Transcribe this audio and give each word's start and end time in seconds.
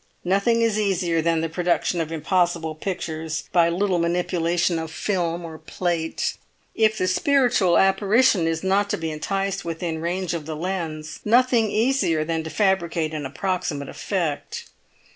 Nothing 0.23 0.63
is 0.63 0.79
easier 0.79 1.21
than 1.21 1.41
the 1.41 1.47
production 1.47 2.01
of 2.01 2.11
impossible 2.11 2.73
pictures 2.73 3.43
by 3.51 3.67
a 3.67 3.71
little 3.71 3.99
manipulation 3.99 4.79
of 4.79 4.89
film 4.89 5.45
or 5.45 5.59
plate; 5.59 6.37
if 6.73 6.97
the 6.97 7.07
spiritual 7.07 7.77
apparition 7.77 8.47
is 8.47 8.63
not 8.63 8.89
to 8.89 8.97
be 8.97 9.11
enticed 9.11 9.63
within 9.63 10.01
range 10.01 10.33
of 10.33 10.47
the 10.47 10.55
lens, 10.55 11.19
nothing 11.23 11.69
easier 11.69 12.25
than 12.25 12.41
to 12.43 12.49
fabricate 12.49 13.13
an 13.13 13.27
approximate 13.27 13.89
effect. 13.89 14.65